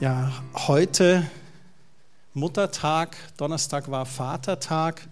[0.00, 0.32] Ja,
[0.66, 1.24] heute
[2.34, 5.06] Muttertag, Donnerstag war Vatertag.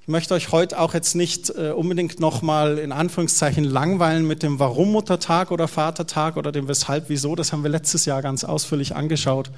[0.00, 4.58] Ich möchte euch heute auch jetzt nicht äh, unbedingt nochmal in Anführungszeichen langweilen mit dem
[4.58, 7.36] Warum Muttertag oder Vatertag oder dem Weshalb, Wieso.
[7.36, 9.50] Das haben wir letztes Jahr ganz ausführlich angeschaut.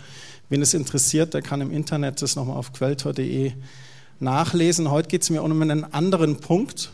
[0.48, 3.52] Wen es interessiert, der kann im Internet das nochmal auf quelltor.de
[4.18, 4.90] nachlesen.
[4.90, 6.90] Heute geht es mir um einen anderen Punkt,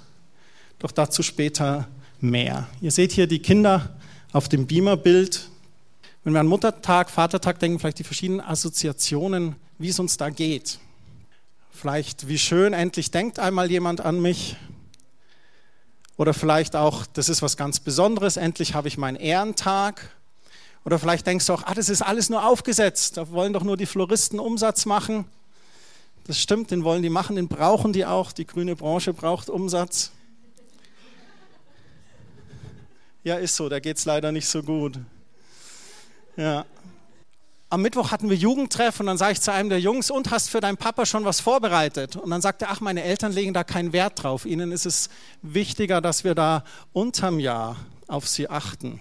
[0.80, 1.88] doch dazu später
[2.20, 2.69] mehr.
[2.82, 3.96] Ihr seht hier die Kinder
[4.32, 5.48] auf dem Beamerbild.
[6.24, 10.78] Wenn wir an Muttertag, Vatertag denken, vielleicht die verschiedenen Assoziationen, wie es uns da geht.
[11.70, 14.56] Vielleicht, wie schön, endlich denkt einmal jemand an mich.
[16.16, 20.10] Oder vielleicht auch, das ist was ganz Besonderes, endlich habe ich meinen Ehrentag.
[20.84, 23.76] Oder vielleicht denkst du auch, ah, das ist alles nur aufgesetzt, da wollen doch nur
[23.76, 25.26] die Floristen Umsatz machen.
[26.26, 28.32] Das stimmt, den wollen die machen, den brauchen die auch.
[28.32, 30.10] Die grüne Branche braucht Umsatz.
[33.23, 34.98] Ja, ist so, da geht es leider nicht so gut.
[36.38, 36.64] Ja.
[37.68, 40.48] Am Mittwoch hatten wir Jugendtreff und dann sage ich zu einem der Jungs, und hast
[40.50, 42.14] für deinen Papa schon was vorbereitet?
[42.14, 44.46] Und dann sagt er, ach, meine Eltern legen da keinen Wert drauf.
[44.46, 45.10] Ihnen ist es
[45.42, 49.00] wichtiger, dass wir da unterm Jahr auf sie achten.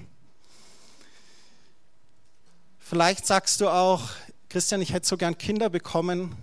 [2.80, 4.02] Vielleicht sagst du auch,
[4.50, 6.36] Christian, ich hätte so gern Kinder bekommen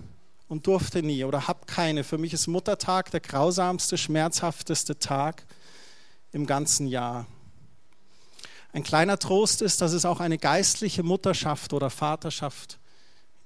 [0.46, 2.04] und durfte nie oder hab keine.
[2.04, 5.44] Für mich ist Muttertag der grausamste, schmerzhafteste Tag
[6.30, 7.26] im ganzen Jahr.
[8.74, 12.80] Ein kleiner Trost ist, dass es auch eine geistliche Mutterschaft oder Vaterschaft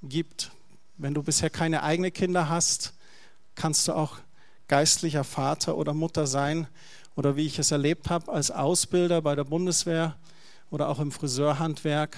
[0.03, 0.53] gibt.
[0.97, 2.95] Wenn du bisher keine eigenen Kinder hast,
[3.55, 4.17] kannst du auch
[4.69, 6.67] geistlicher Vater oder Mutter sein.
[7.15, 10.17] Oder wie ich es erlebt habe, als Ausbilder bei der Bundeswehr
[10.71, 12.17] oder auch im Friseurhandwerk,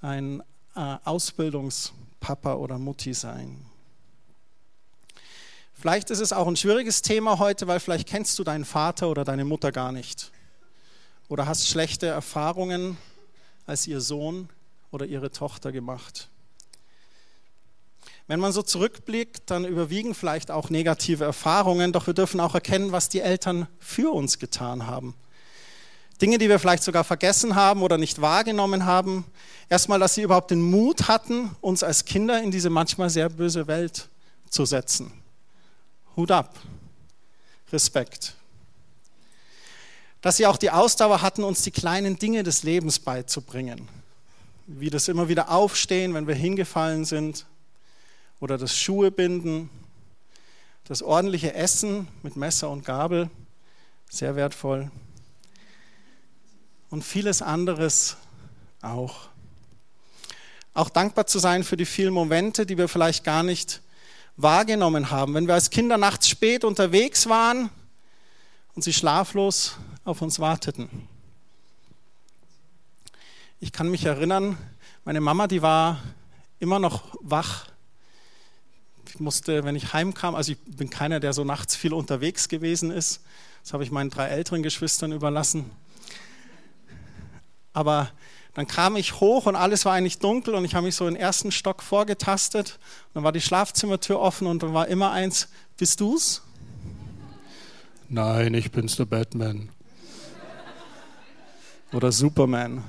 [0.00, 0.40] ein
[0.76, 3.66] äh, Ausbildungspapa oder Mutti sein.
[5.74, 9.24] Vielleicht ist es auch ein schwieriges Thema heute, weil vielleicht kennst du deinen Vater oder
[9.24, 10.30] deine Mutter gar nicht
[11.28, 12.96] oder hast schlechte Erfahrungen
[13.66, 14.48] als ihr Sohn
[14.90, 16.28] oder ihre Tochter gemacht.
[18.26, 22.92] Wenn man so zurückblickt, dann überwiegen vielleicht auch negative Erfahrungen, doch wir dürfen auch erkennen,
[22.92, 25.14] was die Eltern für uns getan haben.
[26.20, 29.24] Dinge, die wir vielleicht sogar vergessen haben oder nicht wahrgenommen haben.
[29.68, 33.66] Erstmal, dass sie überhaupt den Mut hatten, uns als Kinder in diese manchmal sehr böse
[33.66, 34.08] Welt
[34.50, 35.12] zu setzen.
[36.16, 36.58] Hut ab.
[37.72, 38.37] Respekt
[40.20, 43.88] dass sie auch die Ausdauer hatten, uns die kleinen Dinge des Lebens beizubringen.
[44.66, 47.46] Wie das immer wieder Aufstehen, wenn wir hingefallen sind,
[48.40, 49.68] oder das Schuhe binden,
[50.84, 53.30] das ordentliche Essen mit Messer und Gabel,
[54.08, 54.90] sehr wertvoll.
[56.90, 58.16] Und vieles anderes
[58.80, 59.28] auch.
[60.72, 63.82] Auch dankbar zu sein für die vielen Momente, die wir vielleicht gar nicht
[64.36, 65.34] wahrgenommen haben.
[65.34, 67.68] Wenn wir als Kinder nachts spät unterwegs waren
[68.74, 69.76] und sie schlaflos
[70.08, 70.88] auf uns warteten.
[73.60, 74.56] Ich kann mich erinnern,
[75.04, 76.00] meine Mama, die war
[76.58, 77.66] immer noch wach.
[79.08, 82.90] Ich musste, wenn ich heimkam, also ich bin keiner, der so nachts viel unterwegs gewesen
[82.90, 83.20] ist.
[83.62, 85.70] Das habe ich meinen drei älteren Geschwistern überlassen.
[87.72, 88.10] Aber
[88.54, 91.16] dann kam ich hoch und alles war eigentlich dunkel und ich habe mich so den
[91.16, 92.78] ersten Stock vorgetastet.
[93.14, 96.42] Dann war die Schlafzimmertür offen und dann war immer eins, bist du's?
[98.08, 99.68] Nein, ich bin's der Batman
[101.92, 102.84] oder Superman.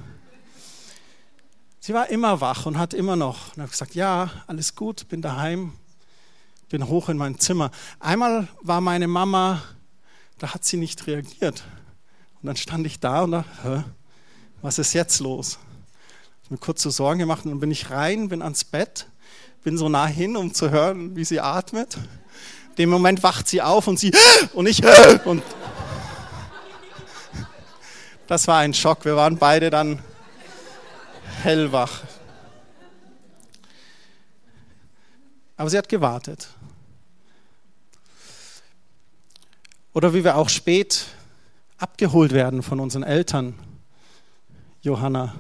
[1.80, 3.56] Sie war immer wach und hat immer noch.
[3.56, 5.74] Und habe gesagt, ja, alles gut, bin daheim,
[6.70, 7.72] bin hoch in mein Zimmer.
[8.00, 9.62] Einmal war meine Mama,
[10.38, 11.64] da hat sie nicht reagiert.
[12.42, 13.86] Und dann stand ich da und dachte,
[14.62, 15.58] was ist jetzt los?
[16.44, 19.08] Ich mir kurz so Sorgen gemacht und dann bin ich rein, bin ans Bett,
[19.64, 21.96] bin so nah hin, um zu hören, wie sie atmet.
[22.70, 24.12] In dem Moment wacht sie auf und sie
[24.54, 24.82] und ich
[25.26, 25.44] und
[28.30, 29.06] das war ein Schock.
[29.06, 30.04] Wir waren beide dann
[31.42, 32.04] hellwach.
[35.58, 36.48] Aber sie hat gewartet.
[39.94, 41.08] Oder wie wir auch spät
[41.80, 43.56] abgeholt werden von unseren Eltern.
[44.84, 45.34] Johanna,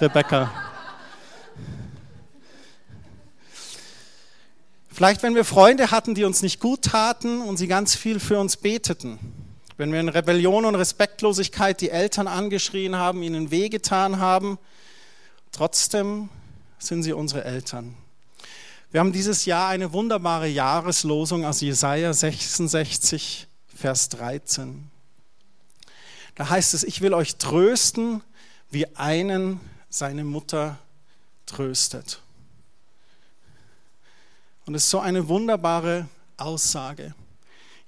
[0.00, 0.48] Rebecca.
[4.92, 8.38] Vielleicht, wenn wir Freunde hatten, die uns nicht gut taten und sie ganz viel für
[8.38, 9.41] uns beteten.
[9.76, 14.58] Wenn wir in Rebellion und Respektlosigkeit die Eltern angeschrien haben, ihnen wehgetan haben,
[15.50, 16.28] trotzdem
[16.78, 17.96] sind sie unsere Eltern.
[18.90, 24.90] Wir haben dieses Jahr eine wunderbare Jahreslosung aus Jesaja 66, Vers 13.
[26.34, 28.22] Da heißt es: Ich will euch trösten,
[28.70, 30.78] wie einen seine Mutter
[31.46, 32.20] tröstet.
[34.66, 37.14] Und es ist so eine wunderbare Aussage.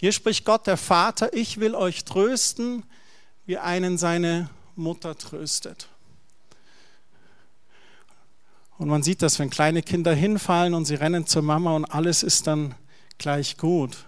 [0.05, 2.83] Hier spricht Gott, der Vater, ich will euch trösten,
[3.47, 5.89] wie einen seine Mutter tröstet.
[8.77, 12.23] Und man sieht das, wenn kleine Kinder hinfallen und sie rennen zur Mama und alles
[12.23, 12.75] ist dann
[13.17, 14.05] gleich gut.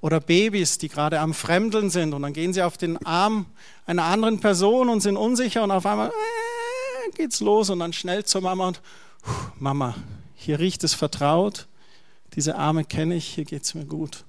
[0.00, 3.46] Oder Babys, die gerade am Fremdeln sind und dann gehen sie auf den Arm
[3.86, 8.24] einer anderen Person und sind unsicher und auf einmal äh, geht's los und dann schnell
[8.24, 8.80] zur Mama und
[9.58, 9.96] Mama,
[10.36, 11.66] hier riecht es vertraut,
[12.36, 14.25] diese Arme kenne ich, hier geht's mir gut.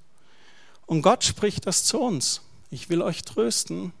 [0.88, 2.40] Und Gott spricht das zu uns.
[2.70, 3.92] Ich will euch trösten,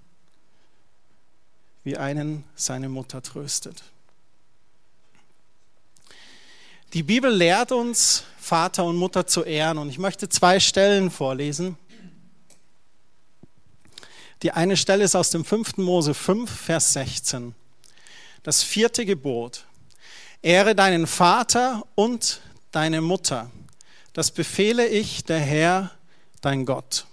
[1.84, 3.82] wie einen seine Mutter tröstet.
[6.94, 9.76] Die Bibel lehrt uns, Vater und Mutter zu ehren.
[9.76, 11.76] Und ich möchte zwei Stellen vorlesen.
[14.42, 15.76] Die eine Stelle ist aus dem 5.
[15.76, 17.54] Mose 5, Vers 16.
[18.42, 19.66] Das vierte Gebot.
[20.40, 23.50] Ehre deinen Vater und deine Mutter.
[24.14, 25.97] Das befehle ich, der Herr,
[26.40, 27.06] dein Gott.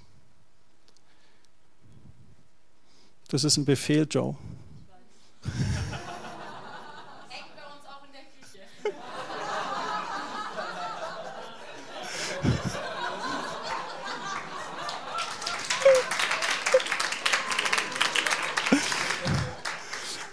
[3.30, 4.36] Das ist ein Befehl, Joe.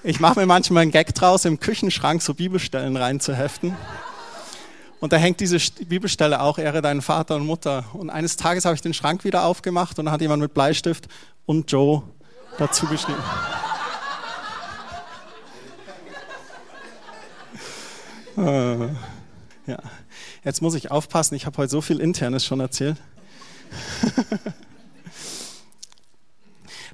[0.04, 3.76] Ich mache mir manchmal einen Gag draus, im Küchenschrank so Bibelstellen reinzuheften.
[5.02, 7.86] Und da hängt diese Bibelstelle auch, Ehre deinen Vater und Mutter.
[7.92, 11.08] Und eines Tages habe ich den Schrank wieder aufgemacht und dann hat jemand mit Bleistift
[11.44, 12.04] und Joe
[12.56, 13.18] dazu geschrieben.
[18.34, 18.86] Äh,
[19.66, 19.78] ja.
[20.42, 22.96] Jetzt muss ich aufpassen, ich habe heute so viel Internes schon erzählt.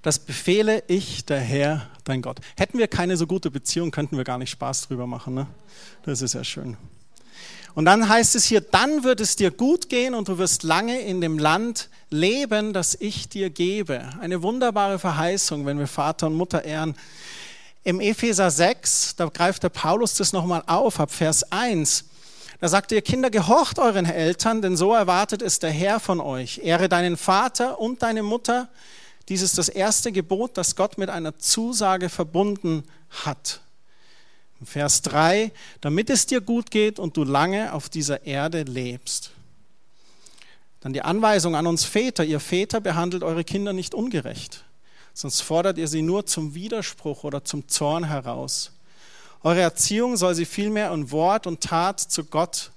[0.02, 2.40] Das befehle ich, der Herr, dein Gott.
[2.56, 5.34] Hätten wir keine so gute Beziehung, könnten wir gar nicht Spaß drüber machen.
[5.34, 5.46] Ne?
[6.04, 6.76] Das ist ja schön.
[7.78, 11.00] Und dann heißt es hier, dann wird es dir gut gehen und du wirst lange
[11.00, 14.02] in dem Land leben, das ich dir gebe.
[14.20, 16.96] Eine wunderbare Verheißung, wenn wir Vater und Mutter ehren.
[17.84, 22.06] Im Epheser 6, da greift der Paulus das nochmal auf, ab Vers 1.
[22.60, 26.58] Da sagt ihr Kinder, gehorcht euren Eltern, denn so erwartet es der Herr von euch.
[26.64, 28.66] Ehre deinen Vater und deine Mutter,
[29.28, 32.82] dies ist das erste Gebot, das Gott mit einer Zusage verbunden
[33.25, 33.60] hat.
[34.64, 39.31] Vers 3, damit es dir gut geht und du lange auf dieser Erde lebst.
[40.81, 44.64] Dann die Anweisung an uns Väter, ihr Väter behandelt eure Kinder nicht ungerecht,
[45.14, 48.72] sonst fordert ihr sie nur zum Widerspruch oder zum Zorn heraus.
[49.43, 52.72] Eure Erziehung soll sie vielmehr in Wort und Tat zu Gott,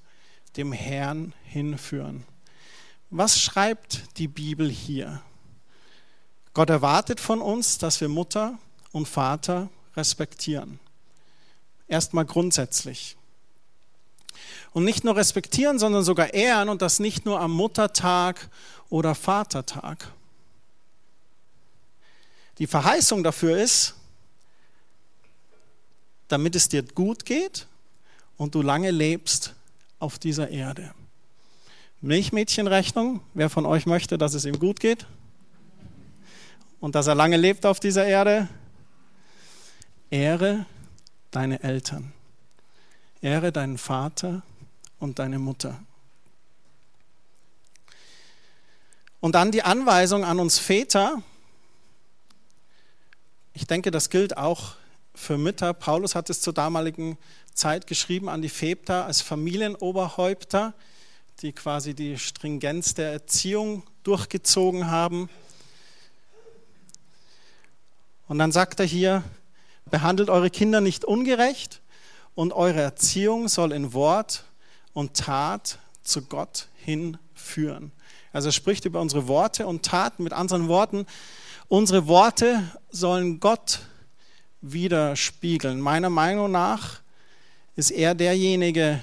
[0.57, 2.23] dem Herrn, hinführen.
[3.09, 5.21] Was schreibt die Bibel hier?
[6.53, 8.57] Gott erwartet von uns, dass wir Mutter
[8.91, 10.79] und Vater respektieren.
[11.91, 13.17] Erstmal grundsätzlich.
[14.73, 18.49] Und nicht nur respektieren, sondern sogar ehren und das nicht nur am Muttertag
[18.89, 20.07] oder Vatertag.
[22.57, 23.95] Die Verheißung dafür ist,
[26.29, 27.67] damit es dir gut geht
[28.37, 29.53] und du lange lebst
[29.99, 30.93] auf dieser Erde.
[31.99, 35.05] Milchmädchenrechnung, wer von euch möchte, dass es ihm gut geht?
[36.81, 38.49] und dass er lange lebt auf dieser Erde.
[40.09, 40.65] Ehre
[41.31, 42.13] deine Eltern.
[43.21, 44.41] Ehre deinen Vater
[44.99, 45.81] und deine Mutter.
[49.19, 51.21] Und dann die Anweisung an uns Väter.
[53.53, 54.75] Ich denke, das gilt auch
[55.13, 55.73] für Mütter.
[55.73, 57.17] Paulus hat es zur damaligen
[57.53, 60.73] Zeit geschrieben an die Väter als Familienoberhäupter,
[61.41, 65.29] die quasi die Stringenz der Erziehung durchgezogen haben.
[68.27, 69.23] Und dann sagt er hier,
[69.89, 71.81] behandelt eure Kinder nicht ungerecht
[72.35, 74.45] und eure Erziehung soll in Wort
[74.93, 77.91] und Tat zu Gott hinführen.
[78.33, 80.23] Also er spricht über unsere Worte und Taten.
[80.23, 81.05] Mit anderen Worten,
[81.67, 83.79] unsere Worte sollen Gott
[84.61, 85.81] widerspiegeln.
[85.81, 87.01] Meiner Meinung nach
[87.75, 89.01] ist er derjenige,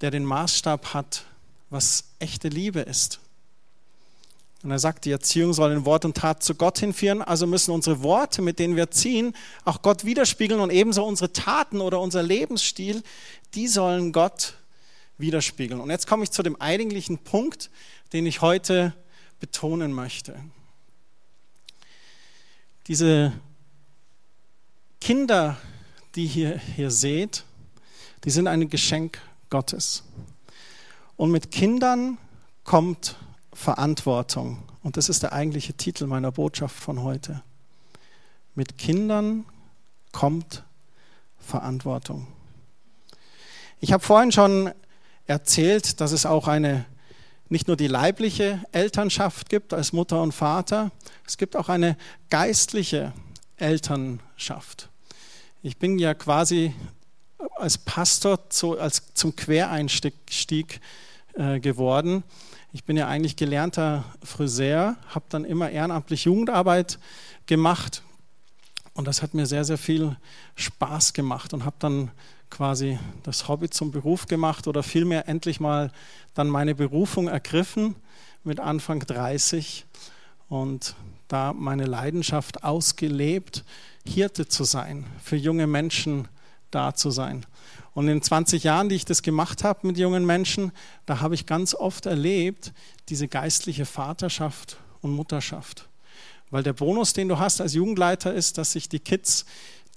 [0.00, 1.24] der den Maßstab hat,
[1.70, 3.20] was echte Liebe ist.
[4.62, 7.70] Und er sagt, die Erziehung soll in Wort und Tat zu Gott hinführen, also müssen
[7.70, 12.22] unsere Worte, mit denen wir ziehen, auch Gott widerspiegeln und ebenso unsere Taten oder unser
[12.22, 13.02] Lebensstil,
[13.54, 14.54] die sollen Gott
[15.16, 15.80] widerspiegeln.
[15.80, 17.70] Und jetzt komme ich zu dem eigentlichen Punkt,
[18.12, 18.94] den ich heute
[19.38, 20.36] betonen möchte.
[22.86, 23.32] Diese
[25.00, 25.56] Kinder,
[26.14, 27.44] die ihr hier seht,
[28.24, 30.04] die sind ein Geschenk Gottes.
[31.16, 32.18] Und mit Kindern
[32.64, 33.16] kommt
[33.60, 34.62] Verantwortung.
[34.82, 37.42] Und das ist der eigentliche Titel meiner Botschaft von heute.
[38.54, 39.44] Mit Kindern
[40.12, 40.64] kommt
[41.38, 42.26] Verantwortung.
[43.78, 44.70] Ich habe vorhin schon
[45.26, 46.86] erzählt, dass es auch eine
[47.50, 50.90] nicht nur die leibliche Elternschaft gibt als Mutter und Vater,
[51.26, 51.98] es gibt auch eine
[52.30, 53.12] geistliche
[53.56, 54.88] Elternschaft.
[55.62, 56.74] Ich bin ja quasi
[57.56, 60.80] als Pastor zu, als zum Quereinstieg
[61.34, 62.22] äh, geworden.
[62.72, 66.98] Ich bin ja eigentlich gelernter Friseur, habe dann immer ehrenamtlich Jugendarbeit
[67.46, 68.02] gemacht
[68.94, 70.16] und das hat mir sehr, sehr viel
[70.56, 72.10] Spaß gemacht und habe dann
[72.50, 75.90] quasi das Hobby zum Beruf gemacht oder vielmehr endlich mal
[76.34, 77.94] dann meine Berufung ergriffen
[78.44, 79.86] mit Anfang 30
[80.48, 80.96] und
[81.28, 83.64] da meine Leidenschaft ausgelebt,
[84.04, 86.26] Hirte zu sein, für junge Menschen
[86.70, 87.46] da zu sein.
[87.94, 90.72] Und in 20 Jahren, die ich das gemacht habe mit jungen Menschen,
[91.06, 92.72] da habe ich ganz oft erlebt,
[93.08, 95.88] diese geistliche Vaterschaft und Mutterschaft.
[96.50, 99.44] Weil der Bonus, den du hast als Jugendleiter, ist, dass sich die Kids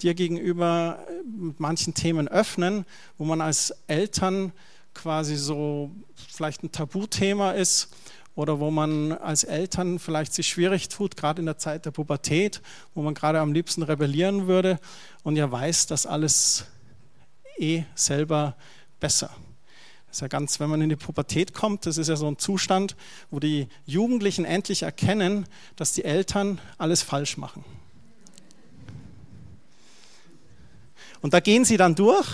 [0.02, 2.86] dir gegenüber mit manchen Themen öffnen,
[3.18, 4.52] wo man als Eltern
[4.94, 7.90] quasi so vielleicht ein Tabuthema ist
[8.36, 12.62] oder wo man als Eltern vielleicht sich schwierig tut, gerade in der Zeit der Pubertät,
[12.94, 14.80] wo man gerade am liebsten rebellieren würde
[15.24, 16.66] und ja weiß, dass alles
[17.58, 18.56] eh selber
[19.00, 19.30] besser.
[20.08, 22.38] Das ist ja ganz, wenn man in die Pubertät kommt, das ist ja so ein
[22.38, 22.96] Zustand,
[23.32, 27.66] wo die Jugendlichen endlich erkennen, dass die Eltern alles falsch machen.
[31.22, 32.28] Und da gehen sie dann durch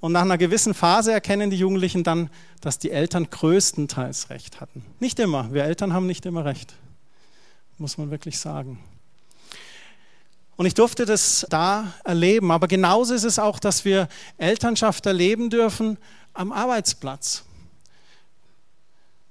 [0.00, 2.28] und nach einer gewissen Phase erkennen die Jugendlichen dann,
[2.60, 4.84] dass die Eltern größtenteils recht hatten.
[5.00, 6.74] Nicht immer, wir Eltern haben nicht immer recht,
[7.78, 8.78] muss man wirklich sagen.
[10.56, 14.08] Und ich durfte das da erleben, aber genauso ist es auch, dass wir
[14.38, 15.98] Elternschaft erleben dürfen
[16.32, 17.44] am Arbeitsplatz.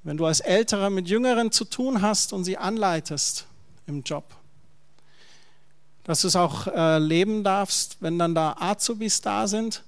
[0.03, 3.47] Wenn du als Älterer mit Jüngeren zu tun hast und sie anleitest
[3.87, 4.35] im Job,
[6.03, 9.83] dass du es auch erleben darfst, wenn dann da Azubis da sind.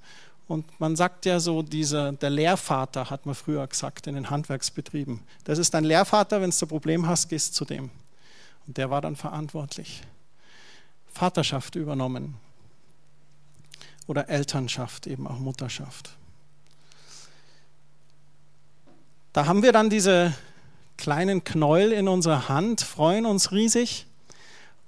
[0.47, 5.19] Und man sagt ja so, diese, der Lehrvater hat man früher gesagt in den Handwerksbetrieben.
[5.43, 7.91] Das ist dein Lehrvater, wenn du ein Problem hast, gehst zu dem.
[8.65, 10.01] Und der war dann verantwortlich.
[11.17, 12.35] Vaterschaft übernommen.
[14.05, 16.11] Oder Elternschaft, eben auch Mutterschaft.
[19.33, 20.33] Da haben wir dann diese
[20.95, 24.05] kleinen Knäuel in unserer Hand, freuen uns riesig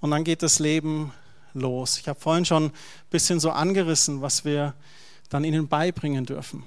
[0.02, 1.12] und dann geht das Leben
[1.54, 1.98] los.
[1.98, 2.74] Ich habe vorhin schon ein
[3.10, 4.74] bisschen so angerissen, was wir
[5.30, 6.64] dann ihnen beibringen dürfen.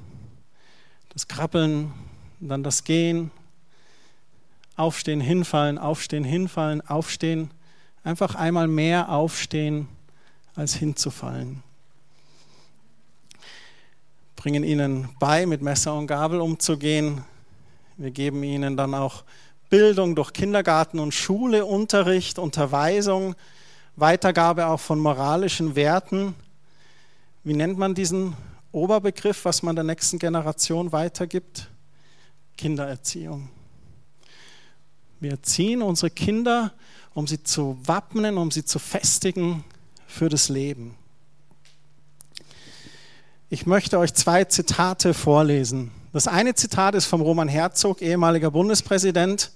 [1.09, 1.93] Das Krabbeln,
[2.41, 3.31] dann das Gehen,
[4.77, 7.51] Aufstehen, hinfallen, aufstehen, hinfallen, aufstehen.
[8.05, 9.89] Einfach einmal mehr aufstehen,
[10.55, 11.63] als hinzufallen.
[14.37, 17.25] Bringen ihnen bei, mit Messer und Gabel umzugehen,
[17.97, 19.23] wir geben ihnen dann auch
[19.71, 23.37] Bildung durch Kindergarten und Schule, Unterricht, Unterweisung,
[23.97, 26.35] Weitergabe auch von moralischen Werten.
[27.45, 28.35] Wie nennt man diesen
[28.73, 31.71] Oberbegriff, was man der nächsten Generation weitergibt?
[32.57, 33.51] Kindererziehung.
[35.21, 36.73] Wir erziehen unsere Kinder,
[37.15, 39.65] um sie zu wappnen, um sie zu festigen
[40.07, 40.97] für das Leben.
[43.51, 45.91] Ich möchte euch zwei Zitate vorlesen.
[46.13, 49.51] Das eine Zitat ist vom Roman Herzog, ehemaliger Bundespräsident.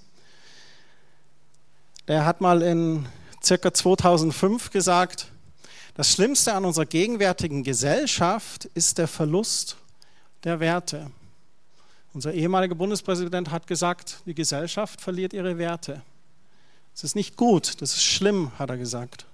[2.08, 3.06] Der hat mal in
[3.42, 5.28] circa 2005 gesagt,
[5.94, 9.76] das Schlimmste an unserer gegenwärtigen Gesellschaft ist der Verlust
[10.44, 11.10] der Werte.
[12.12, 16.02] Unser ehemaliger Bundespräsident hat gesagt, die Gesellschaft verliert ihre Werte.
[16.96, 19.26] Das ist nicht gut, das ist schlimm, hat er gesagt.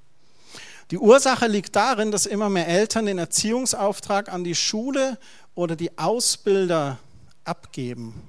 [0.90, 5.16] Die Ursache liegt darin, dass immer mehr Eltern den Erziehungsauftrag an die Schule
[5.54, 6.99] oder die Ausbilder
[7.45, 8.21] abgeben.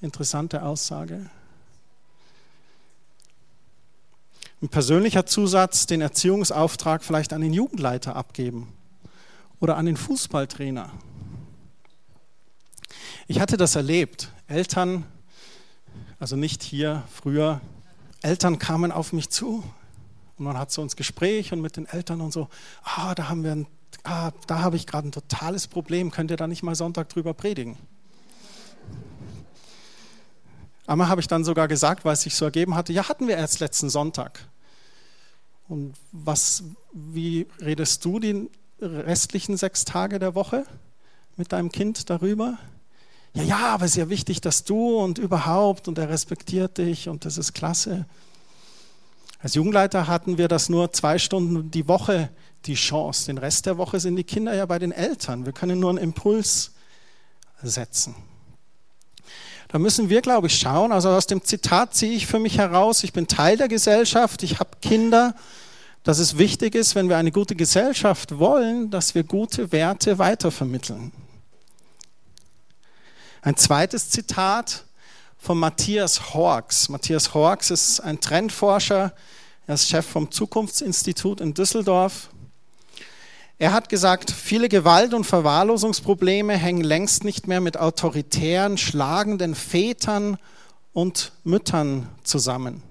[0.00, 1.30] Interessante Aussage.
[4.60, 8.72] Ein persönlicher Zusatz, den Erziehungsauftrag vielleicht an den Jugendleiter abgeben
[9.60, 10.90] oder an den Fußballtrainer.
[13.28, 14.32] Ich hatte das erlebt.
[14.48, 15.06] Eltern,
[16.20, 17.60] also nicht hier früher,
[18.22, 19.64] Eltern kamen auf mich zu
[20.36, 22.48] und man hat so ins Gespräch und mit den Eltern und so,
[22.84, 23.66] ah, da haben wir ein,
[24.04, 27.32] ah, da habe ich gerade ein totales Problem, könnt ihr da nicht mal Sonntag drüber
[27.32, 27.78] predigen?
[30.86, 33.36] Einmal habe ich dann sogar gesagt, weil es sich so ergeben hatte, ja, hatten wir
[33.36, 34.46] erst letzten Sonntag.
[35.68, 38.50] Und was, wie redest du die
[38.80, 40.66] restlichen sechs Tage der Woche
[41.36, 42.58] mit deinem Kind darüber?
[43.34, 47.08] Ja, ja, aber es ist ja wichtig, dass du und überhaupt und er respektiert dich
[47.08, 48.06] und das ist klasse.
[49.42, 52.30] Als Jugendleiter hatten wir das nur zwei Stunden die Woche
[52.66, 53.26] die Chance.
[53.26, 55.46] Den Rest der Woche sind die Kinder ja bei den Eltern.
[55.46, 56.72] Wir können nur einen Impuls
[57.62, 58.14] setzen.
[59.68, 60.90] Da müssen wir, glaube ich, schauen.
[60.90, 64.58] Also aus dem Zitat ziehe ich für mich heraus, ich bin Teil der Gesellschaft, ich
[64.58, 65.34] habe Kinder,
[66.02, 71.12] dass es wichtig ist, wenn wir eine gute Gesellschaft wollen, dass wir gute Werte weitervermitteln.
[73.42, 74.84] Ein zweites Zitat,
[75.38, 76.90] von Matthias Horks.
[76.90, 79.14] Matthias Horks ist ein Trendforscher,
[79.66, 82.28] er ist Chef vom Zukunftsinstitut in Düsseldorf.
[83.58, 90.36] Er hat gesagt, viele Gewalt- und Verwahrlosungsprobleme hängen längst nicht mehr mit autoritären, schlagenden Vätern
[90.92, 92.82] und Müttern zusammen.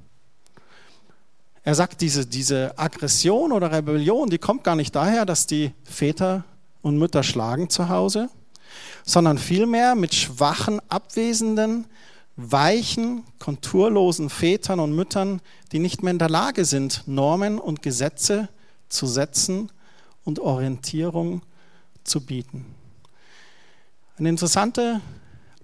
[1.63, 6.43] Er sagt, diese, diese Aggression oder Rebellion, die kommt gar nicht daher, dass die Väter
[6.81, 8.29] und Mütter schlagen zu Hause,
[9.09, 11.87] sondern vielmehr mit schwachen, abwesenden,
[12.35, 18.49] weichen, konturlosen Vätern und Müttern, die nicht mehr in der Lage sind, Normen und Gesetze
[18.87, 19.71] zu setzen
[20.25, 21.41] und Orientierung
[22.03, 22.67] zu bieten.
[24.19, 25.01] Eine interessante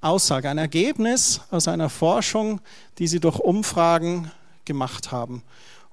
[0.01, 2.61] Aussage, ein Ergebnis aus einer Forschung,
[2.97, 4.31] die sie durch Umfragen
[4.65, 5.43] gemacht haben.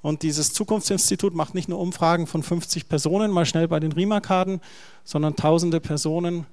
[0.00, 4.62] Und dieses Zukunftsinstitut macht nicht nur Umfragen von 50 Personen, mal schnell bei den RIMA-Karten,
[5.04, 6.46] sondern tausende Personen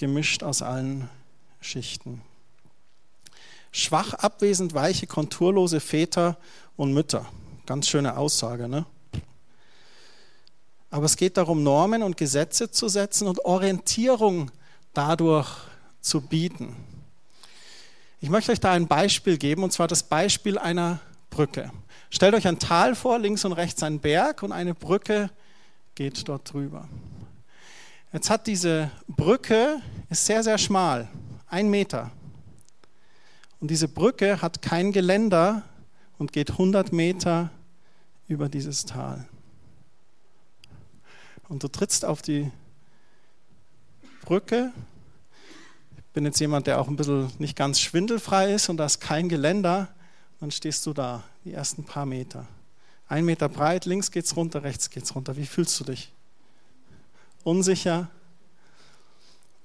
[0.00, 1.10] gemischt aus allen
[1.60, 2.22] Schichten.
[3.70, 6.38] Schwach, abwesend, weiche, konturlose Väter
[6.76, 7.26] und Mütter.
[7.66, 8.86] Ganz schöne Aussage, ne?
[10.90, 14.50] Aber es geht darum, Normen und Gesetze zu setzen und Orientierung
[14.94, 15.48] dadurch
[16.00, 16.74] zu bieten.
[18.22, 21.70] Ich möchte euch da ein Beispiel geben, und zwar das Beispiel einer Brücke.
[22.08, 25.30] Stellt euch ein Tal vor, links und rechts ein Berg und eine Brücke
[25.94, 26.88] geht dort drüber.
[28.12, 31.08] Jetzt hat diese Brücke, ist sehr, sehr schmal,
[31.46, 32.10] ein Meter.
[33.60, 35.62] Und diese Brücke hat kein Geländer
[36.18, 37.50] und geht 100 Meter
[38.26, 39.28] über dieses Tal.
[41.48, 42.50] Und du trittst auf die
[44.22, 44.72] Brücke.
[45.96, 49.00] Ich bin jetzt jemand, der auch ein bisschen nicht ganz schwindelfrei ist und da ist
[49.00, 49.88] kein Geländer.
[50.40, 52.46] Dann stehst du da, die ersten paar Meter.
[53.06, 55.36] Ein Meter breit, links geht's runter, rechts geht's runter.
[55.36, 56.12] Wie fühlst du dich?
[57.42, 58.08] Unsicher,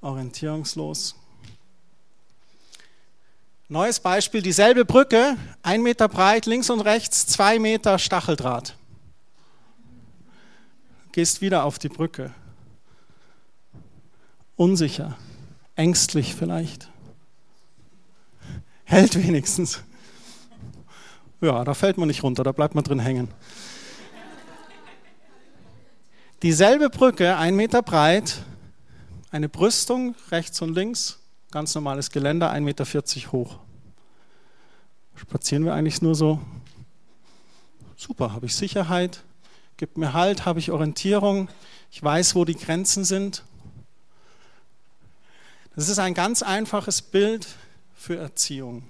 [0.01, 1.15] orientierungslos.
[3.67, 8.78] Neues Beispiel, dieselbe Brücke, ein Meter breit, links und rechts, zwei Meter Stacheldraht.
[11.12, 12.34] Gehst wieder auf die Brücke.
[14.56, 15.17] Unsicher,
[15.76, 16.89] ängstlich vielleicht.
[18.86, 19.82] Hält wenigstens.
[21.41, 23.30] Ja, da fällt man nicht runter, da bleibt man drin hängen.
[26.45, 28.43] Dieselbe Brücke, ein Meter breit,
[29.31, 31.17] eine Brüstung rechts und links,
[31.49, 33.58] Ganz normales Geländer, 1,40 Meter hoch.
[35.15, 36.39] Spazieren wir eigentlich nur so?
[37.95, 39.23] Super, habe ich Sicherheit,
[39.77, 41.49] gibt mir Halt, habe ich Orientierung,
[41.89, 43.43] ich weiß, wo die Grenzen sind.
[45.75, 47.47] Das ist ein ganz einfaches Bild
[47.95, 48.88] für Erziehung.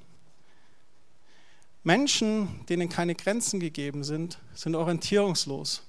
[1.85, 5.85] Menschen, denen keine Grenzen gegeben sind, sind orientierungslos,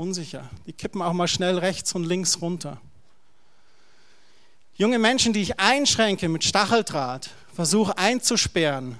[0.00, 0.48] unsicher.
[0.66, 2.80] Die kippen auch mal schnell rechts und links runter.
[4.74, 8.96] Junge Menschen, die ich einschränke mit Stacheldraht, versuche einzusperren,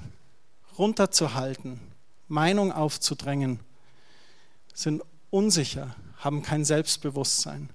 [0.76, 1.80] runterzuhalten,
[2.28, 3.60] Meinung aufzudrängen,
[4.74, 7.70] sind unsicher, haben kein Selbstbewusstsein.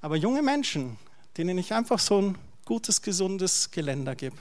[0.00, 0.98] Aber junge Menschen,
[1.36, 4.36] denen ich einfach so ein gutes, gesundes Geländer gebe.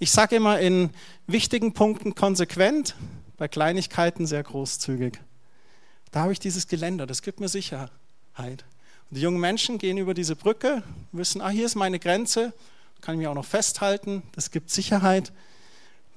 [0.00, 0.90] Ich sage immer in
[1.28, 2.96] wichtigen Punkten konsequent,
[3.36, 5.20] bei Kleinigkeiten sehr großzügig.
[6.12, 8.64] Da habe ich dieses Geländer, das gibt mir Sicherheit.
[9.10, 12.52] Die jungen Menschen gehen über diese Brücke, wissen, ah, hier ist meine Grenze,
[13.00, 15.32] kann ich mich auch noch festhalten, das gibt Sicherheit.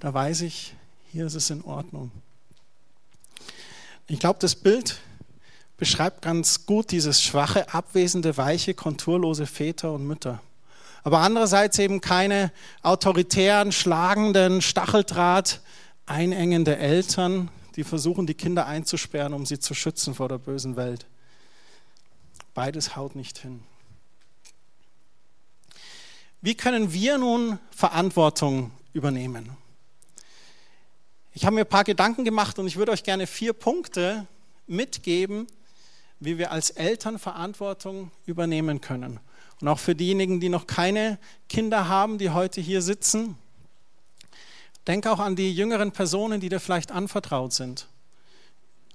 [0.01, 0.75] Da weiß ich,
[1.11, 2.11] hier ist es in Ordnung.
[4.07, 4.99] Ich glaube, das Bild
[5.77, 10.41] beschreibt ganz gut dieses schwache, abwesende, weiche, konturlose Väter und Mütter.
[11.03, 15.61] Aber andererseits eben keine autoritären, schlagenden, Stacheldraht,
[16.05, 21.05] einengende Eltern, die versuchen, die Kinder einzusperren, um sie zu schützen vor der bösen Welt.
[22.53, 23.63] Beides haut nicht hin.
[26.41, 29.49] Wie können wir nun Verantwortung übernehmen?
[31.33, 34.25] Ich habe mir ein paar Gedanken gemacht und ich würde euch gerne vier Punkte
[34.67, 35.47] mitgeben,
[36.19, 39.19] wie wir als Eltern Verantwortung übernehmen können.
[39.59, 43.37] Und auch für diejenigen, die noch keine Kinder haben, die heute hier sitzen,
[44.87, 47.87] denk auch an die jüngeren Personen, die dir vielleicht anvertraut sind.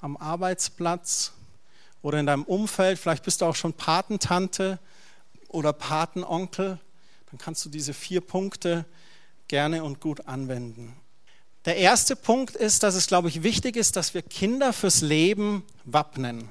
[0.00, 1.32] Am Arbeitsplatz,
[2.02, 4.78] oder in deinem Umfeld, vielleicht bist du auch schon Patentante
[5.48, 6.78] oder Patenonkel,
[7.30, 8.84] dann kannst du diese vier Punkte
[9.48, 10.96] gerne und gut anwenden.
[11.66, 15.62] Der erste Punkt ist, dass es, glaube ich, wichtig ist, dass wir Kinder fürs Leben
[15.84, 16.48] wappnen.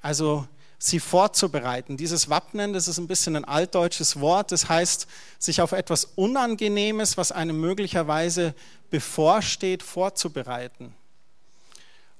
[0.00, 0.46] Also
[0.82, 1.96] sie vorzubereiten.
[1.96, 5.06] Dieses Wappnen, das ist ein bisschen ein altdeutsches Wort, das heißt,
[5.38, 8.54] sich auf etwas Unangenehmes, was einem möglicherweise
[8.90, 10.94] bevorsteht, vorzubereiten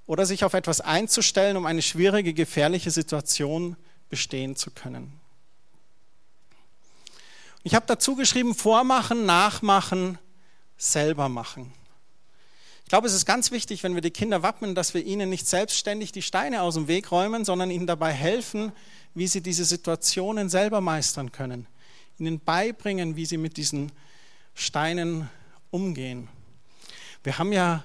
[0.06, 3.76] oder sich auf etwas einzustellen, um eine schwierige, gefährliche Situation
[4.08, 5.12] bestehen zu können.
[7.64, 10.18] Ich habe dazu geschrieben, vormachen, nachmachen,
[10.76, 11.72] selber machen.
[12.92, 16.12] Glaube, es ist ganz wichtig, wenn wir die Kinder wappnen, dass wir ihnen nicht selbstständig
[16.12, 18.70] die Steine aus dem Weg räumen, sondern ihnen dabei helfen,
[19.14, 21.66] wie sie diese Situationen selber meistern können.
[22.18, 23.92] Ihnen beibringen, wie sie mit diesen
[24.52, 25.30] Steinen
[25.70, 26.28] umgehen.
[27.24, 27.82] Wir haben ja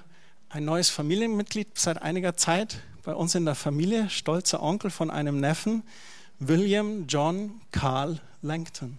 [0.50, 5.40] ein neues Familienmitglied seit einiger Zeit bei uns in der Familie, stolzer Onkel von einem
[5.40, 5.84] Neffen,
[6.38, 8.98] William John Carl Langton.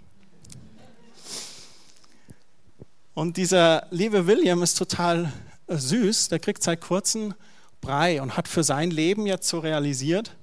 [3.13, 5.32] Und dieser liebe William ist total
[5.69, 7.34] süß, der kriegt seit kurzem
[7.82, 10.36] Brei und hat für sein Leben jetzt so realisiert,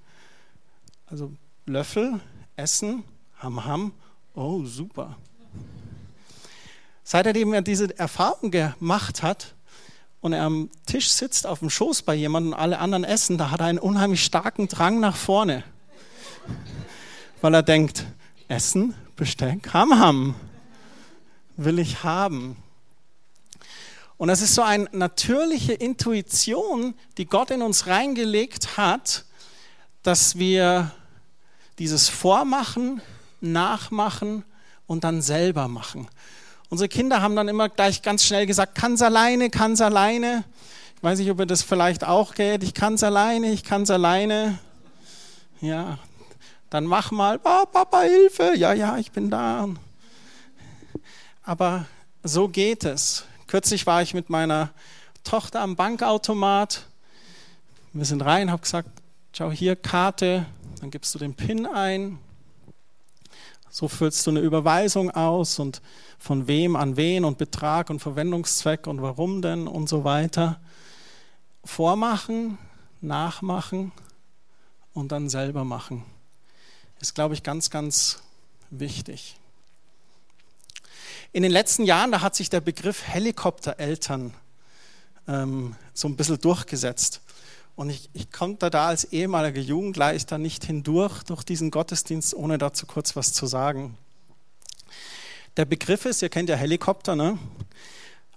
[1.07, 1.33] also
[1.67, 2.21] Löffel,
[2.57, 3.05] Essen,
[3.39, 3.93] Ham Ham,
[4.35, 5.17] oh super.
[7.05, 9.55] Seit er diese Erfahrung gemacht hat
[10.21, 13.51] und er am Tisch sitzt auf dem Schoß bei jemandem und alle anderen essen, da
[13.51, 15.62] hat er einen unheimlich starken Drang nach vorne.
[17.41, 18.07] Weil er denkt,
[18.49, 20.35] Essen, Besteck, Ham Ham
[21.57, 22.57] will ich haben.
[24.19, 29.25] Und das ist so eine natürliche Intuition, die Gott in uns reingelegt hat,
[30.03, 30.91] dass wir
[31.79, 33.03] dieses Vormachen,
[33.41, 34.45] Nachmachen
[34.87, 36.09] und dann selber machen.
[36.71, 40.45] Unsere Kinder haben dann immer gleich ganz schnell gesagt, kann's alleine, kann's alleine.
[40.97, 42.63] Ich weiß nicht, ob ihr das vielleicht auch geht.
[42.63, 44.59] Ich kann's alleine, ich kann's alleine.
[45.61, 45.99] Ja,
[46.71, 48.55] dann mach mal, oh, Papa, Hilfe.
[48.57, 49.69] Ja, ja, ich bin da.
[51.43, 51.87] Aber
[52.23, 53.25] so geht es.
[53.47, 54.71] Kürzlich war ich mit meiner
[55.23, 56.85] Tochter am Bankautomat.
[57.93, 58.91] Wir sind rein, habe gesagt,
[59.33, 60.47] schau hier Karte,
[60.81, 62.19] dann gibst du den PIN ein.
[63.71, 65.81] So füllst du eine Überweisung aus und
[66.19, 70.59] von wem an wen und Betrag und Verwendungszweck und warum denn und so weiter.
[71.65, 72.59] Vormachen,
[73.01, 73.93] nachmachen
[74.93, 76.05] und dann selber machen.
[77.01, 78.23] Ist, glaube ich, ganz, ganz
[78.71, 79.37] wichtig.
[81.37, 84.33] In den letzten Jahren, da hat sich der Begriff Helikoptereltern
[85.29, 87.20] ähm, so ein bisschen durchgesetzt.
[87.75, 92.87] Und ich, ich konnte da als ehemaliger Jugendleiter nicht hindurch durch diesen Gottesdienst, ohne dazu
[92.87, 93.99] kurz was zu sagen.
[95.59, 97.38] Der Begriff ist, ihr kennt ja Helikopter, ne?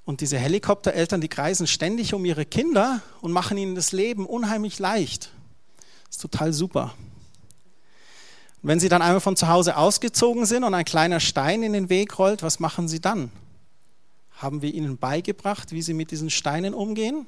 [0.03, 4.77] Und diese Helikoptereltern, die kreisen ständig um ihre Kinder und machen ihnen das Leben unheimlich
[4.77, 5.31] leicht.
[6.07, 6.93] Das ist total super.
[8.61, 11.89] Wenn Sie dann einmal von zu Hause ausgezogen sind und ein kleiner Stein in den
[11.89, 13.31] Weg rollt, was machen Sie dann?
[14.31, 17.25] Haben wir Ihnen beigebracht, wie Sie mit diesen Steinen umgehen?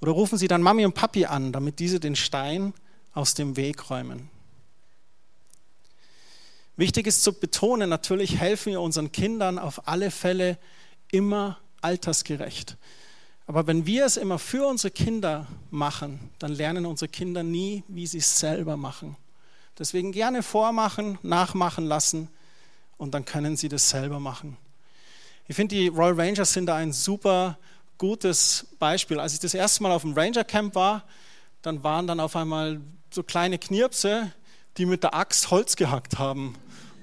[0.00, 2.74] Oder rufen Sie dann Mami und Papi an, damit diese den Stein
[3.12, 4.30] aus dem Weg räumen?
[6.76, 10.58] Wichtig ist zu betonen, natürlich helfen wir unseren Kindern auf alle Fälle
[11.10, 12.76] immer altersgerecht.
[13.46, 18.06] Aber wenn wir es immer für unsere Kinder machen, dann lernen unsere Kinder nie, wie
[18.06, 19.16] sie es selber machen.
[19.78, 22.28] Deswegen gerne vormachen, nachmachen lassen
[22.96, 24.56] und dann können sie das selber machen.
[25.48, 27.58] Ich finde, die Royal Rangers sind da ein super
[27.98, 29.18] gutes Beispiel.
[29.18, 31.04] Als ich das erste Mal auf dem Ranger Camp war,
[31.62, 34.32] dann waren dann auf einmal so kleine Knirpse,
[34.76, 36.54] die mit der Axt Holz gehackt haben.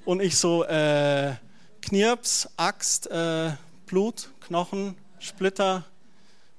[0.06, 1.36] Und ich so, äh,
[1.82, 3.52] Knirps, Axt, äh,
[3.86, 5.84] Blut, Knochen, Splitter,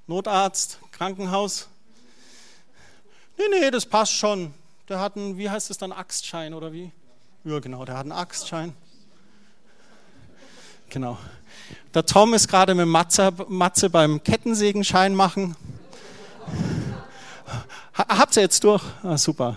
[0.07, 1.67] Notarzt, Krankenhaus.
[3.37, 4.53] Nee, nee, das passt schon
[4.89, 6.91] der hat einen, wie heißt es dann, Axtschein oder wie?
[7.43, 8.73] Ja, genau, der hat einen Axtschein.
[10.89, 11.17] Genau.
[11.93, 15.55] Der Tom ist gerade mit Matze, Matze beim Kettensägenschein machen.
[17.93, 18.83] Habt ihr jetzt durch?
[19.03, 19.55] Ah, super.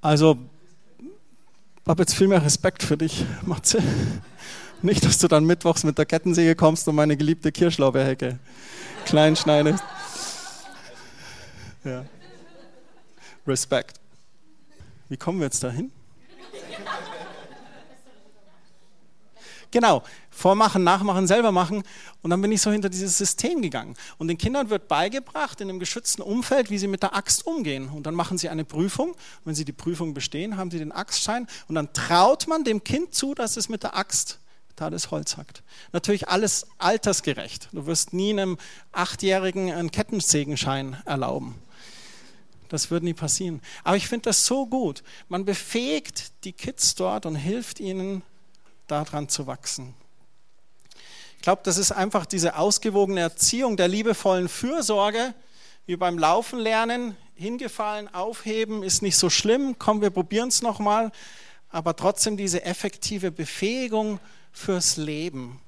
[0.00, 0.38] also,
[0.98, 3.82] ich habe jetzt viel mehr Respekt für dich, Matze.
[4.82, 8.38] Nicht, dass du dann mittwochs mit der Kettensäge kommst und meine geliebte Kirschlaubeerhecke
[9.04, 9.82] klein schneidest.
[11.88, 12.04] Ja.
[13.46, 13.98] Respekt.
[15.08, 15.90] Wie kommen wir jetzt dahin?
[19.70, 21.82] Genau, vormachen, nachmachen, selber machen.
[22.22, 23.96] Und dann bin ich so hinter dieses System gegangen.
[24.18, 27.88] Und den Kindern wird beigebracht in einem geschützten Umfeld, wie sie mit der Axt umgehen.
[27.88, 29.10] Und dann machen sie eine Prüfung.
[29.10, 31.46] Und wenn sie die Prüfung bestehen, haben sie den Axtschein.
[31.68, 34.40] Und dann traut man dem Kind zu, dass es mit der Axt
[34.76, 35.62] da das Holz hackt.
[35.92, 37.68] Natürlich alles altersgerecht.
[37.72, 38.58] Du wirst nie einem
[38.92, 41.56] Achtjährigen einen Kettensägenschein erlauben.
[42.68, 43.60] Das würde nie passieren.
[43.84, 45.02] Aber ich finde das so gut.
[45.28, 48.22] Man befähigt die Kids dort und hilft ihnen,
[48.86, 49.94] daran zu wachsen.
[51.36, 55.34] Ich glaube, das ist einfach diese ausgewogene Erziehung der liebevollen Fürsorge,
[55.86, 57.16] wie beim Laufen lernen.
[57.36, 59.76] Hingefallen, aufheben ist nicht so schlimm.
[59.78, 61.12] Komm, wir probieren es nochmal.
[61.70, 64.18] Aber trotzdem diese effektive Befähigung
[64.52, 65.60] fürs Leben,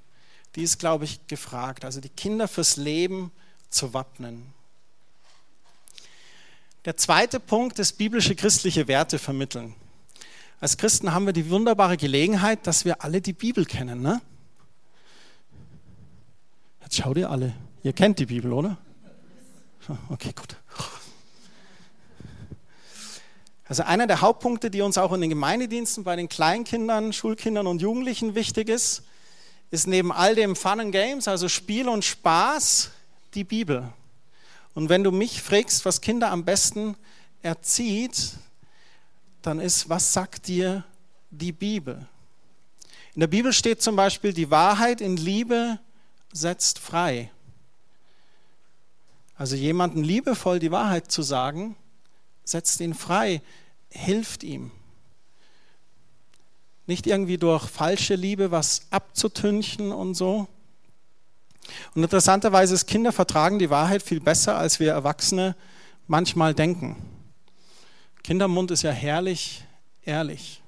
[0.57, 1.85] die ist, glaube ich, gefragt.
[1.85, 3.31] Also die Kinder fürs Leben
[3.69, 4.53] zu wappnen.
[6.87, 9.75] Der zweite Punkt ist biblische christliche Werte vermitteln.
[10.61, 14.01] Als Christen haben wir die wunderbare Gelegenheit, dass wir alle die Bibel kennen.
[14.01, 14.21] Ne?
[16.83, 17.55] Jetzt schaut ihr alle.
[17.83, 18.79] Ihr kennt die Bibel, oder?
[20.09, 20.57] Okay, gut.
[23.67, 27.81] Also einer der Hauptpunkte, die uns auch in den Gemeindediensten bei den Kleinkindern, Schulkindern und
[27.81, 29.03] Jugendlichen wichtig ist,
[29.71, 32.91] ist neben all dem Fun and Games, also Spiel und Spaß,
[33.35, 33.93] die Bibel.
[34.75, 36.97] Und wenn du mich fragst, was Kinder am besten
[37.43, 38.35] erzieht,
[39.43, 40.85] dann ist, was sagt dir
[41.31, 42.07] die Bibel?
[43.15, 45.79] In der Bibel steht zum Beispiel, die Wahrheit in Liebe
[46.33, 47.31] setzt frei.
[49.37, 51.75] Also jemanden liebevoll die Wahrheit zu sagen,
[52.45, 53.43] setzt ihn frei,
[53.89, 54.71] hilft ihm.
[56.87, 60.47] Nicht irgendwie durch falsche Liebe was abzutünchen und so.
[61.95, 65.57] Und interessanterweise ist Kinder vertragen die Wahrheit viel besser, als wir Erwachsene
[66.07, 66.97] manchmal denken.
[68.23, 69.65] Kindermund ist ja herrlich
[70.03, 70.63] ehrlich.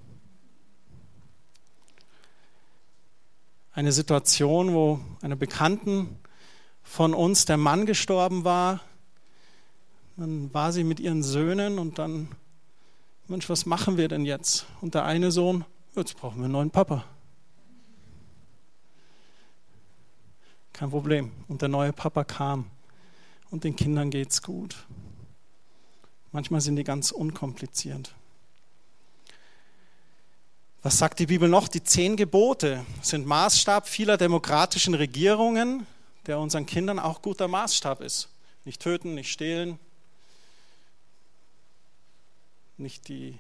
[3.73, 6.19] Eine Situation, wo einer Bekannten
[6.83, 8.81] von uns der Mann gestorben war,
[10.17, 12.29] dann war sie mit ihren Söhnen und dann,
[13.29, 14.67] Mensch, was machen wir denn jetzt?
[14.83, 15.65] Und der eine Sohn,
[15.97, 17.05] jetzt brauchen wir einen neuen Papa.
[20.83, 21.31] Kein Problem.
[21.47, 22.69] Und der neue Papa kam
[23.53, 24.85] und den Kindern geht's gut.
[26.33, 28.13] Manchmal sind die ganz unkompliziert.
[30.83, 31.69] Was sagt die Bibel noch?
[31.69, 35.87] Die zehn Gebote sind Maßstab vieler demokratischen Regierungen,
[36.27, 38.29] der unseren Kindern auch guter Maßstab ist.
[38.65, 39.79] Nicht töten, nicht stehlen,
[42.77, 43.39] nicht die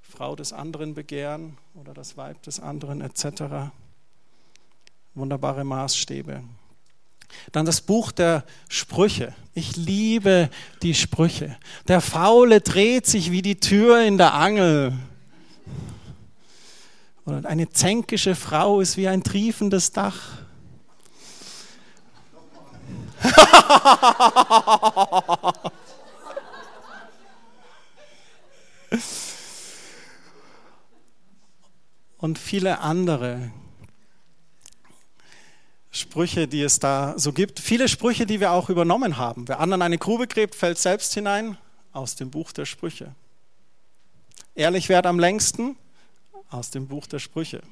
[0.00, 3.70] Frau des anderen begehren oder das Weib des anderen etc.
[5.14, 6.42] Wunderbare Maßstäbe.
[7.52, 9.34] Dann das Buch der Sprüche.
[9.54, 10.50] Ich liebe
[10.82, 11.56] die Sprüche.
[11.88, 14.92] Der Faule dreht sich wie die Tür in der Angel.
[17.24, 20.40] Und eine zänkische Frau ist wie ein triefendes Dach.
[32.18, 33.50] Und viele andere
[36.10, 37.60] Sprüche, die es da so gibt.
[37.60, 39.46] Viele Sprüche, die wir auch übernommen haben.
[39.46, 41.56] Wer anderen eine Grube gräbt, fällt selbst hinein.
[41.92, 43.14] Aus dem Buch der Sprüche.
[44.56, 45.76] Ehrlich wert am längsten.
[46.50, 47.62] Aus dem Buch der Sprüche.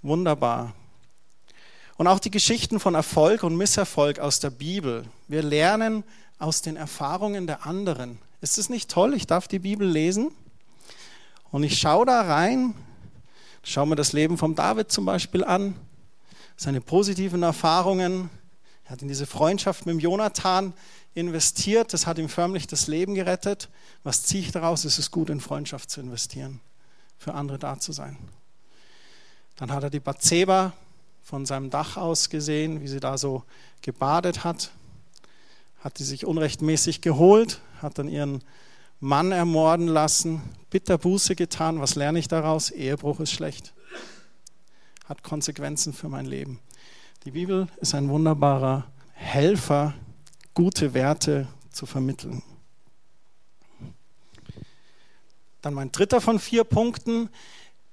[0.00, 0.72] Wunderbar.
[1.98, 5.04] Und auch die Geschichten von Erfolg und Misserfolg aus der Bibel.
[5.28, 6.02] Wir lernen
[6.38, 8.18] aus den Erfahrungen der anderen.
[8.40, 9.12] Ist es nicht toll?
[9.12, 10.32] Ich darf die Bibel lesen
[11.50, 12.74] und ich schaue da rein
[13.64, 15.76] Schauen wir das Leben von David zum Beispiel an,
[16.56, 18.28] seine positiven Erfahrungen.
[18.84, 20.72] Er hat in diese Freundschaft mit Jonathan
[21.14, 23.68] investiert, das hat ihm förmlich das Leben gerettet.
[24.02, 24.84] Was ziehe ich daraus?
[24.84, 26.60] Es ist gut, in Freundschaft zu investieren,
[27.18, 28.18] für andere da zu sein.
[29.56, 30.72] Dann hat er die Bathseba
[31.22, 33.44] von seinem Dach aus gesehen, wie sie da so
[33.80, 34.72] gebadet hat,
[35.78, 38.42] hat die sich unrechtmäßig geholt, hat dann ihren
[39.04, 41.80] Mann ermorden lassen, bitter Buße getan.
[41.80, 42.70] Was lerne ich daraus?
[42.70, 43.74] Ehebruch ist schlecht.
[45.06, 46.60] Hat Konsequenzen für mein Leben.
[47.24, 49.92] Die Bibel ist ein wunderbarer Helfer,
[50.54, 52.44] gute Werte zu vermitteln.
[55.62, 57.28] Dann mein dritter von vier Punkten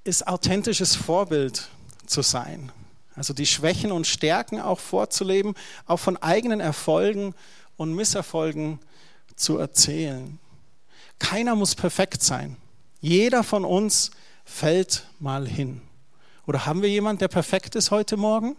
[0.03, 1.69] ist authentisches Vorbild
[2.05, 2.71] zu sein.
[3.15, 5.55] Also die Schwächen und Stärken auch vorzuleben,
[5.87, 7.33] auch von eigenen Erfolgen
[7.77, 8.77] und Misserfolgen
[9.35, 10.37] zu erzählen.
[11.19, 12.57] Keiner muss perfekt sein.
[13.01, 14.11] Jeder von uns
[14.45, 15.81] fällt mal hin.
[16.47, 18.55] Oder haben wir jemanden, der perfekt ist heute Morgen?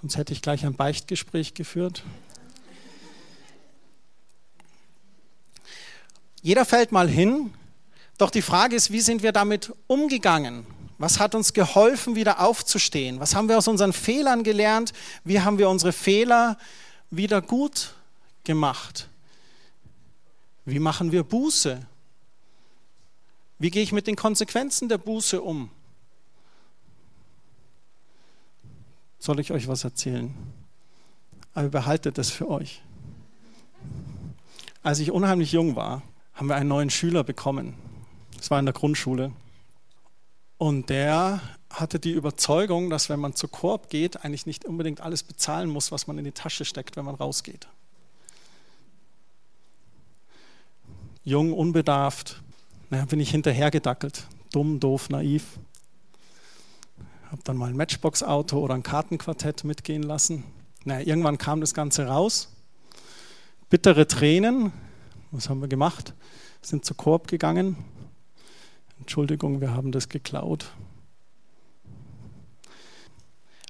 [0.00, 2.02] Sonst hätte ich gleich ein Beichtgespräch geführt.
[6.42, 7.52] Jeder fällt mal hin,
[8.18, 10.66] doch die Frage ist, wie sind wir damit umgegangen?
[10.98, 13.20] Was hat uns geholfen, wieder aufzustehen?
[13.20, 14.92] Was haben wir aus unseren Fehlern gelernt?
[15.24, 16.56] Wie haben wir unsere Fehler
[17.10, 17.94] wieder gut
[18.44, 19.08] gemacht?
[20.66, 21.86] Wie machen wir Buße?
[23.58, 25.70] Wie gehe ich mit den Konsequenzen der Buße um?
[29.18, 30.34] Soll ich euch was erzählen?
[31.54, 32.82] Aber behaltet das für euch.
[34.82, 36.02] Als ich unheimlich jung war,
[36.34, 37.74] haben wir einen neuen Schüler bekommen.
[38.36, 39.32] Das war in der Grundschule.
[40.58, 45.22] Und der hatte die Überzeugung, dass wenn man zur Korb geht, eigentlich nicht unbedingt alles
[45.22, 47.68] bezahlen muss, was man in die Tasche steckt, wenn man rausgeht.
[51.26, 52.40] Jung, unbedarft.
[52.88, 54.24] Naja, bin ich hinterhergedackelt.
[54.52, 55.58] Dumm, doof, naiv.
[57.30, 60.44] Habe dann mal ein Matchbox-Auto oder ein Kartenquartett mitgehen lassen.
[60.84, 62.48] Naja, irgendwann kam das Ganze raus.
[63.68, 64.72] Bittere Tränen.
[65.32, 66.14] Was haben wir gemacht?
[66.62, 67.76] Sind zur Korb gegangen.
[69.00, 70.70] Entschuldigung, wir haben das geklaut.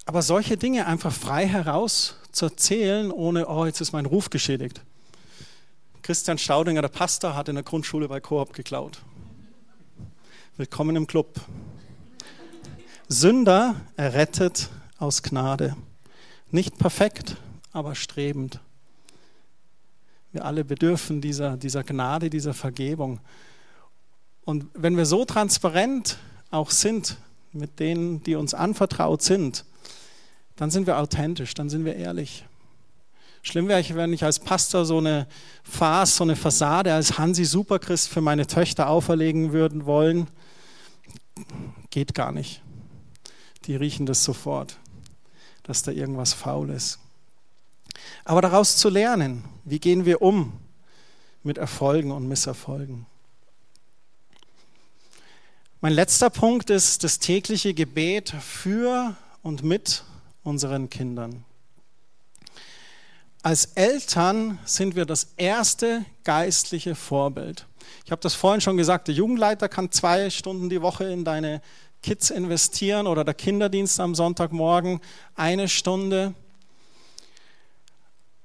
[0.04, 4.82] Aber solche Dinge einfach frei heraus zu erzählen, ohne, oh, jetzt ist mein Ruf geschädigt.
[6.06, 9.00] Christian Staudinger, der Pastor, hat in der Grundschule bei Coop geklaut.
[10.56, 11.40] Willkommen im Club.
[13.08, 15.74] Sünder errettet aus Gnade.
[16.52, 17.38] Nicht perfekt,
[17.72, 18.60] aber strebend.
[20.30, 23.18] Wir alle bedürfen dieser, dieser Gnade, dieser Vergebung.
[24.44, 26.18] Und wenn wir so transparent
[26.52, 27.16] auch sind
[27.50, 29.64] mit denen, die uns anvertraut sind,
[30.54, 32.44] dann sind wir authentisch, dann sind wir ehrlich.
[33.46, 35.28] Schlimm wäre, wenn ich als Pastor so eine
[35.62, 40.26] Farce, so eine Fassade als Hansi Superchrist für meine Töchter auferlegen würden wollen.
[41.90, 42.60] Geht gar nicht.
[43.66, 44.78] Die riechen das sofort,
[45.62, 46.98] dass da irgendwas faul ist.
[48.24, 50.52] Aber daraus zu lernen, wie gehen wir um
[51.44, 53.06] mit Erfolgen und Misserfolgen.
[55.80, 60.02] Mein letzter Punkt ist das tägliche Gebet für und mit
[60.42, 61.44] unseren Kindern.
[63.46, 67.68] Als Eltern sind wir das erste geistliche Vorbild.
[68.04, 71.62] Ich habe das vorhin schon gesagt, der Jugendleiter kann zwei Stunden die Woche in deine
[72.02, 75.00] Kids investieren oder der Kinderdienst am Sonntagmorgen
[75.36, 76.34] eine Stunde.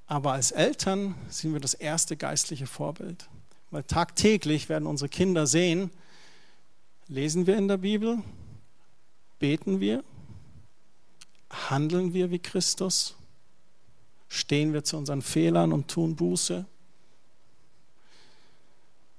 [0.06, 3.28] Aber als Eltern sind wir das erste geistliche Vorbild.
[3.72, 5.90] Weil tagtäglich werden unsere Kinder sehen,
[7.08, 8.18] lesen wir in der Bibel,
[9.40, 10.04] beten wir,
[11.50, 13.16] handeln wir wie Christus
[14.34, 16.64] Stehen wir zu unseren Fehlern und tun Buße?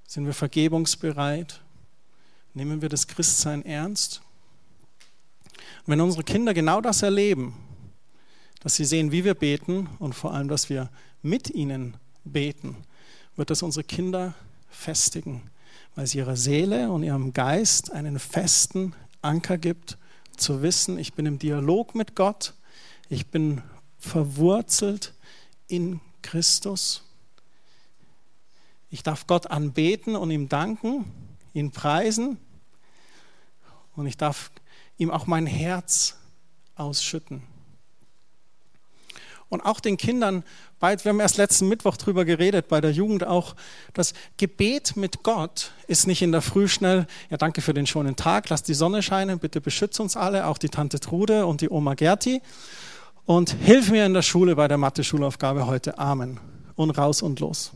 [0.08, 1.62] Sind wir vergebungsbereit?
[2.56, 4.24] Nehmen wir das Christsein ernst?
[5.86, 7.54] Und wenn unsere Kinder genau das erleben,
[8.62, 10.90] dass sie sehen, wie wir beten und vor allem, dass wir
[11.22, 12.76] mit ihnen beten,
[13.36, 14.34] wird das unsere Kinder
[14.68, 15.44] festigen,
[15.94, 20.00] weil es ihrer Seele und ihrem Geist einen festen Anker gibt,
[20.38, 22.56] zu wissen, ich bin im Dialog mit Gott,
[23.10, 23.62] ich bin
[24.04, 25.14] verwurzelt
[25.68, 27.04] in Christus.
[28.90, 31.06] Ich darf Gott anbeten und ihm danken,
[31.54, 32.38] ihn preisen
[33.96, 34.52] und ich darf
[34.98, 36.18] ihm auch mein Herz
[36.76, 37.44] ausschütten.
[39.50, 40.44] Und auch den Kindern,
[40.80, 43.56] wir haben erst letzten Mittwoch darüber geredet, bei der Jugend auch,
[43.94, 48.16] das Gebet mit Gott ist nicht in der Früh schnell, ja danke für den schönen
[48.16, 51.70] Tag, lass die Sonne scheinen, bitte beschütze uns alle, auch die Tante Trude und die
[51.70, 52.42] Oma Gerti,
[53.26, 55.98] und hilf mir in der Schule bei der Mathe-Schulaufgabe heute.
[55.98, 56.40] Amen.
[56.76, 57.72] Und raus und los.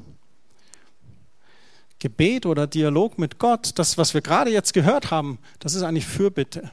[1.99, 6.05] Gebet oder Dialog mit Gott, das, was wir gerade jetzt gehört haben, das ist eigentlich
[6.05, 6.71] Fürbitte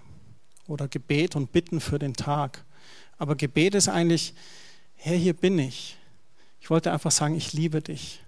[0.67, 2.65] oder Gebet und Bitten für den Tag.
[3.17, 4.35] Aber Gebet ist eigentlich,
[4.97, 5.97] Herr, hier bin ich.
[6.61, 8.21] Ich wollte einfach sagen, ich liebe dich.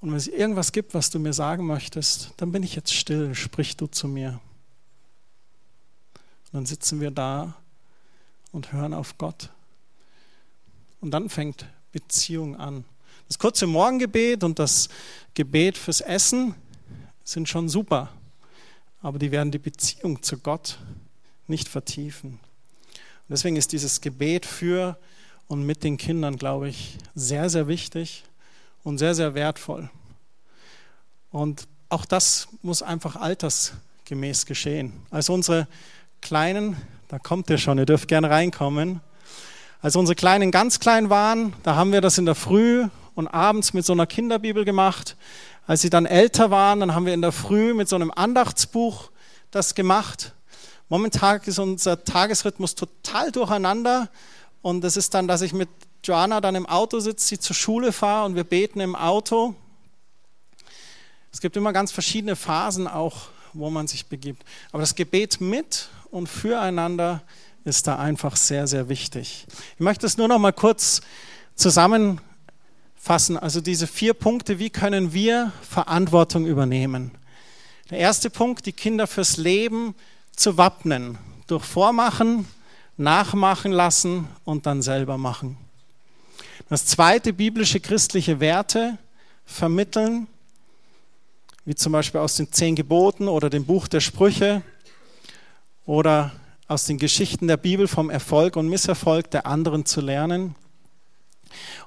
[0.00, 3.34] Und wenn es irgendwas gibt, was du mir sagen möchtest, dann bin ich jetzt still,
[3.34, 4.40] sprich du zu mir.
[6.46, 7.54] Und dann sitzen wir da
[8.52, 9.50] und hören auf Gott.
[11.00, 12.84] Und dann fängt Beziehung an.
[13.26, 14.88] Das kurze Morgengebet und das
[15.34, 16.54] Gebet fürs Essen
[17.24, 18.10] sind schon super,
[19.00, 20.78] aber die werden die Beziehung zu Gott
[21.46, 22.32] nicht vertiefen.
[22.32, 24.98] Und deswegen ist dieses Gebet für
[25.48, 28.24] und mit den Kindern, glaube ich, sehr, sehr wichtig
[28.82, 29.90] und sehr, sehr wertvoll.
[31.30, 34.92] Und auch das muss einfach altersgemäß geschehen.
[35.10, 35.68] Also unsere
[36.20, 36.76] Kleinen
[37.12, 39.02] da kommt ihr schon, ihr dürft gerne reinkommen.
[39.82, 43.74] Als unsere Kleinen ganz klein waren, da haben wir das in der Früh und abends
[43.74, 45.18] mit so einer Kinderbibel gemacht.
[45.66, 49.10] Als sie dann älter waren, dann haben wir in der Früh mit so einem Andachtsbuch
[49.50, 50.32] das gemacht.
[50.88, 54.08] Momentan ist unser Tagesrhythmus total durcheinander
[54.62, 55.68] und das ist dann, dass ich mit
[56.02, 59.54] Joanna dann im Auto sitze, sie zur Schule fahre und wir beten im Auto.
[61.30, 64.46] Es gibt immer ganz verschiedene Phasen auch, wo man sich begibt.
[64.70, 67.22] Aber das Gebet mit und füreinander
[67.64, 69.46] ist da einfach sehr, sehr wichtig.
[69.74, 71.00] Ich möchte es nur noch mal kurz
[71.54, 73.38] zusammenfassen.
[73.38, 77.12] Also diese vier Punkte, wie können wir Verantwortung übernehmen?
[77.90, 79.94] Der erste Punkt, die Kinder fürs Leben
[80.36, 81.18] zu wappnen.
[81.46, 82.46] Durch Vormachen,
[82.96, 85.56] nachmachen lassen und dann selber machen.
[86.68, 88.98] Das zweite, biblische christliche Werte
[89.44, 90.26] vermitteln,
[91.64, 94.62] wie zum Beispiel aus den zehn Geboten oder dem Buch der Sprüche
[95.86, 96.32] oder
[96.68, 100.54] aus den Geschichten der Bibel vom Erfolg und Misserfolg der anderen zu lernen.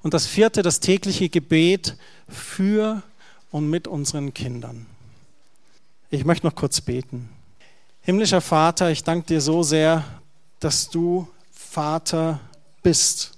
[0.02, 3.02] Und das vierte, das tägliche Gebet für
[3.52, 4.86] und mit unseren Kindern.
[6.10, 7.30] Ich möchte noch kurz beten.
[8.02, 10.04] Himmlischer Vater, ich danke dir so sehr,
[10.60, 12.40] dass du Vater
[12.84, 13.32] bist.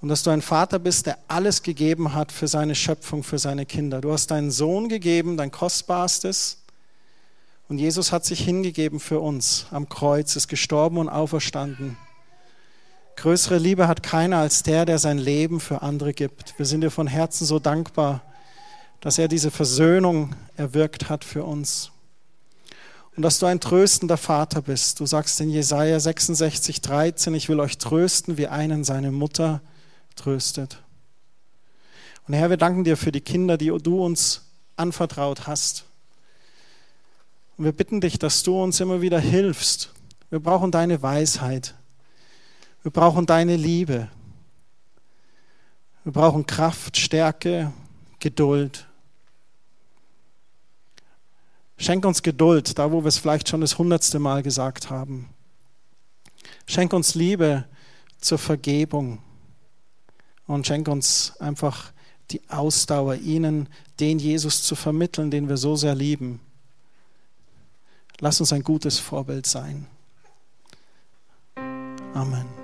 [0.00, 3.66] Und dass du ein Vater bist, der alles gegeben hat für seine Schöpfung, für seine
[3.66, 4.00] Kinder.
[4.00, 6.58] Du hast deinen Sohn gegeben, dein Kostbarstes,
[7.68, 11.98] Und Jesus hat sich hingegeben für uns am Kreuz, ist gestorben und auferstanden.
[13.16, 16.58] Größere Liebe hat keiner als der, der sein Leben für andere gibt.
[16.58, 18.22] Wir sind dir von Herzen so dankbar,
[19.00, 21.90] dass er diese Versöhnung erwirkt hat für uns.
[23.16, 25.00] Und dass du ein tröstender Vater bist.
[25.00, 29.60] Du sagst in Jesaja 66, 13, ich will euch trösten, wie einen seine Mutter
[30.14, 30.80] tröstet.
[32.28, 34.42] Und Herr, wir danken dir für die Kinder, die du uns
[34.76, 35.87] anvertraut hast.
[37.58, 39.92] Und wir bitten dich, dass du uns immer wieder hilfst.
[40.30, 41.74] Wir brauchen deine Weisheit.
[42.82, 44.08] Wir brauchen deine Liebe.
[46.04, 47.72] Wir brauchen Kraft, Stärke,
[48.20, 48.86] Geduld.
[51.76, 55.28] Schenk uns Geduld, da wo wir es vielleicht schon das hundertste Mal gesagt haben.
[56.66, 57.64] Schenk uns Liebe
[58.20, 59.18] zur Vergebung
[60.46, 61.92] und schenk uns einfach
[62.30, 66.40] die Ausdauer, ihnen den Jesus zu vermitteln, den wir so sehr lieben.
[68.20, 69.86] Lass uns ein gutes Vorbild sein.
[72.14, 72.57] Amen.